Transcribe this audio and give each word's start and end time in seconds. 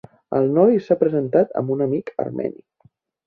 El 0.37 0.47
noi 0.53 0.77
s'ha 0.85 0.97
presentat 1.03 1.53
amb 1.63 1.75
un 1.75 1.85
amic 1.87 2.11
armeni. 2.27 2.59